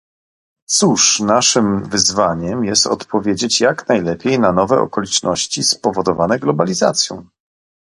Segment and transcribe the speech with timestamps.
[0.65, 7.25] Cóż, naszym wyzwaniem jest odpowiedzieć jak najlepiej na nowe okoliczności spowodowane globalizacją